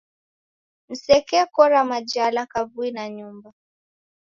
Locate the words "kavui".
2.45-2.91